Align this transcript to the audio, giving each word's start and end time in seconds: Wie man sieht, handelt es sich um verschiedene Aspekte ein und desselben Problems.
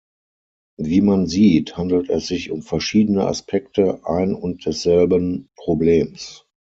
Wie 0.79 0.99
man 1.01 1.27
sieht, 1.27 1.77
handelt 1.77 2.09
es 2.09 2.25
sich 2.25 2.49
um 2.49 2.63
verschiedene 2.63 3.27
Aspekte 3.27 3.99
ein 4.03 4.33
und 4.33 4.65
desselben 4.65 5.51
Problems. 5.55 6.47